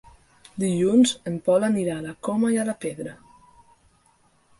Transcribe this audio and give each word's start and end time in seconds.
Dilluns 0.61 1.11
en 1.31 1.35
Pol 1.49 1.65
anirà 1.67 1.97
a 2.01 2.03
la 2.05 2.13
Coma 2.29 2.49
i 2.55 2.57
la 2.71 2.75
Pedra. 2.87 3.13